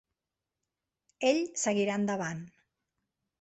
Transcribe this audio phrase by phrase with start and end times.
[1.31, 2.43] Ell seguirà endavant.